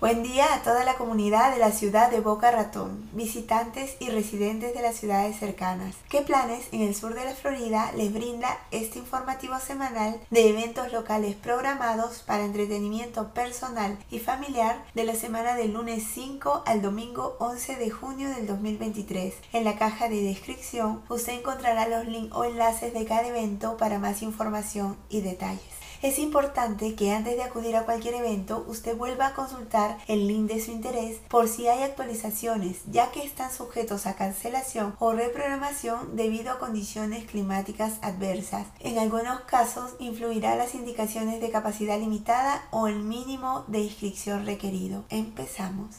Buen 0.00 0.22
día 0.22 0.54
a 0.54 0.62
toda 0.62 0.84
la 0.84 0.94
comunidad 0.94 1.52
de 1.52 1.58
la 1.58 1.72
ciudad 1.72 2.08
de 2.08 2.20
Boca 2.20 2.52
Ratón, 2.52 3.10
visitantes 3.14 3.96
y 3.98 4.10
residentes 4.10 4.72
de 4.72 4.80
las 4.80 4.94
ciudades 4.94 5.36
cercanas. 5.36 5.96
¿Qué 6.08 6.20
planes 6.22 6.68
en 6.70 6.82
el 6.82 6.94
sur 6.94 7.14
de 7.14 7.24
la 7.24 7.34
Florida 7.34 7.90
les 7.96 8.12
brinda 8.12 8.60
este 8.70 9.00
informativo 9.00 9.58
semanal 9.58 10.20
de 10.30 10.50
eventos 10.50 10.92
locales 10.92 11.34
programados 11.34 12.22
para 12.24 12.44
entretenimiento 12.44 13.34
personal 13.34 13.98
y 14.08 14.20
familiar 14.20 14.84
de 14.94 15.02
la 15.02 15.16
semana 15.16 15.56
del 15.56 15.72
lunes 15.72 16.04
5 16.14 16.62
al 16.64 16.80
domingo 16.80 17.34
11 17.40 17.74
de 17.74 17.90
junio 17.90 18.28
del 18.28 18.46
2023? 18.46 19.34
En 19.52 19.64
la 19.64 19.76
caja 19.78 20.08
de 20.08 20.22
descripción 20.22 21.02
usted 21.08 21.32
encontrará 21.32 21.88
los 21.88 22.06
links 22.06 22.36
o 22.36 22.44
enlaces 22.44 22.94
de 22.94 23.04
cada 23.04 23.26
evento 23.26 23.76
para 23.76 23.98
más 23.98 24.22
información 24.22 24.96
y 25.08 25.22
detalles. 25.22 25.87
Es 26.00 26.20
importante 26.20 26.94
que 26.94 27.12
antes 27.12 27.36
de 27.36 27.42
acudir 27.42 27.74
a 27.76 27.84
cualquier 27.84 28.14
evento 28.14 28.64
usted 28.68 28.96
vuelva 28.96 29.28
a 29.28 29.34
consultar 29.34 29.98
el 30.06 30.28
link 30.28 30.48
de 30.48 30.60
su 30.60 30.70
interés 30.70 31.18
por 31.28 31.48
si 31.48 31.66
hay 31.66 31.82
actualizaciones, 31.82 32.82
ya 32.86 33.10
que 33.10 33.24
están 33.24 33.52
sujetos 33.52 34.06
a 34.06 34.14
cancelación 34.14 34.94
o 35.00 35.12
reprogramación 35.12 36.14
debido 36.14 36.52
a 36.52 36.58
condiciones 36.58 37.24
climáticas 37.26 37.98
adversas. 38.02 38.66
En 38.78 38.98
algunos 38.98 39.40
casos 39.40 39.94
influirá 39.98 40.54
las 40.54 40.76
indicaciones 40.76 41.40
de 41.40 41.50
capacidad 41.50 41.98
limitada 41.98 42.68
o 42.70 42.86
el 42.86 43.00
mínimo 43.00 43.64
de 43.66 43.80
inscripción 43.80 44.46
requerido. 44.46 45.04
Empezamos. 45.10 45.96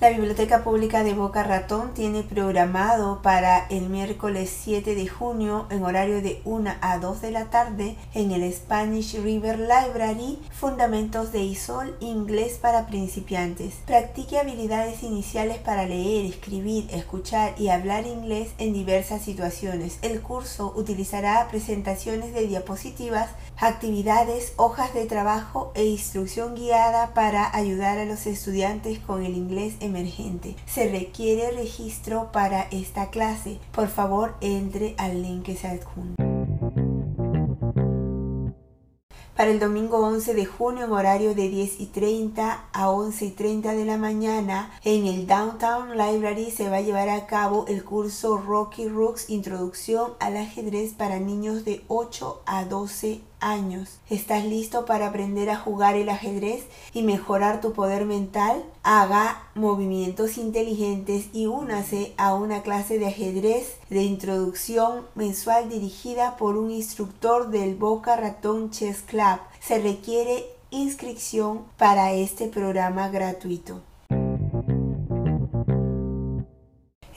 La 0.00 0.10
Biblioteca 0.10 0.62
Pública 0.62 1.02
de 1.02 1.12
Boca 1.12 1.42
Ratón 1.42 1.92
tiene 1.92 2.22
programado 2.22 3.20
para 3.20 3.66
el 3.66 3.88
miércoles 3.88 4.56
7 4.62 4.94
de 4.94 5.08
junio 5.08 5.66
en 5.70 5.82
horario 5.82 6.22
de 6.22 6.40
1 6.44 6.70
a 6.80 6.98
2 6.98 7.20
de 7.20 7.32
la 7.32 7.46
tarde 7.46 7.96
en 8.14 8.30
el 8.30 8.52
Spanish 8.52 9.20
River 9.20 9.58
Library 9.58 10.38
Fundamentos 10.52 11.32
de 11.32 11.42
ISOL 11.42 11.96
Inglés 11.98 12.60
para 12.62 12.86
principiantes. 12.86 13.74
Practique 13.86 14.38
habilidades 14.38 15.02
iniciales 15.02 15.58
para 15.58 15.84
leer, 15.84 16.26
escribir, 16.26 16.86
escuchar 16.92 17.56
y 17.58 17.70
hablar 17.70 18.06
inglés 18.06 18.50
en 18.58 18.72
diversas 18.74 19.22
situaciones. 19.22 19.98
El 20.02 20.20
curso 20.20 20.72
utilizará 20.76 21.48
presentaciones 21.50 22.32
de 22.34 22.46
diapositivas, 22.46 23.30
actividades, 23.56 24.52
hojas 24.58 24.94
de 24.94 25.06
trabajo 25.06 25.72
e 25.74 25.86
instrucción 25.86 26.54
guiada 26.54 27.14
para 27.14 27.52
ayudar 27.52 27.98
a 27.98 28.04
los 28.04 28.28
estudiantes 28.28 29.00
con 29.00 29.24
el 29.24 29.34
inglés 29.34 29.74
emergente. 29.88 30.56
Se 30.66 30.88
requiere 30.88 31.50
registro 31.50 32.30
para 32.32 32.62
esta 32.70 33.10
clase. 33.10 33.58
Por 33.72 33.88
favor, 33.88 34.36
entre 34.40 34.94
al 34.98 35.22
link 35.22 35.44
que 35.44 35.56
se 35.56 35.68
adjunta. 35.68 36.28
Para 39.38 39.52
el 39.52 39.60
domingo 39.60 39.98
11 39.98 40.34
de 40.34 40.46
junio 40.46 40.86
en 40.86 40.90
horario 40.90 41.32
de 41.32 41.48
10 41.48 41.78
y 41.78 41.86
30 41.86 42.70
a 42.72 42.90
11 42.90 43.24
y 43.24 43.30
30 43.30 43.72
de 43.72 43.84
la 43.84 43.96
mañana 43.96 44.72
en 44.82 45.06
el 45.06 45.28
Downtown 45.28 45.96
Library 45.96 46.50
se 46.50 46.68
va 46.68 46.78
a 46.78 46.80
llevar 46.80 47.08
a 47.08 47.26
cabo 47.26 47.64
el 47.68 47.84
curso 47.84 48.38
Rocky 48.38 48.88
Rooks 48.88 49.30
Introducción 49.30 50.14
al 50.18 50.36
ajedrez 50.36 50.92
para 50.92 51.20
niños 51.20 51.64
de 51.64 51.84
8 51.86 52.42
a 52.46 52.64
12 52.64 53.20
años. 53.40 53.98
¿Estás 54.10 54.44
listo 54.44 54.84
para 54.84 55.08
aprender 55.08 55.50
a 55.50 55.56
jugar 55.56 55.96
el 55.96 56.08
ajedrez 56.08 56.64
y 56.92 57.02
mejorar 57.02 57.60
tu 57.60 57.72
poder 57.72 58.04
mental? 58.04 58.64
Haga 58.82 59.42
movimientos 59.54 60.38
inteligentes 60.38 61.26
y 61.32 61.46
únase 61.46 62.14
a 62.16 62.34
una 62.34 62.62
clase 62.62 62.98
de 62.98 63.06
ajedrez 63.06 63.76
de 63.90 64.02
introducción 64.02 65.06
mensual 65.14 65.68
dirigida 65.68 66.36
por 66.36 66.56
un 66.56 66.70
instructor 66.70 67.50
del 67.50 67.74
Boca 67.74 68.16
Ratón 68.16 68.70
Chess 68.70 69.02
Club. 69.02 69.38
Se 69.60 69.78
requiere 69.78 70.46
inscripción 70.70 71.64
para 71.76 72.12
este 72.12 72.48
programa 72.48 73.08
gratuito. 73.08 73.80